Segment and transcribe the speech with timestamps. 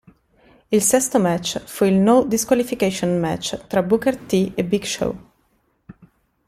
[0.71, 5.15] Il sesto match fu il No Disqualification match tra Booker T e Big Show.